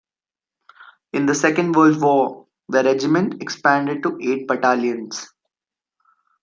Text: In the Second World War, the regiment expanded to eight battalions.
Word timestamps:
In 1.13 1.27
the 1.27 1.35
Second 1.35 1.75
World 1.75 2.01
War, 2.01 2.47
the 2.69 2.81
regiment 2.83 3.39
expanded 3.39 4.01
to 4.01 4.17
eight 4.19 4.47
battalions. 4.47 5.31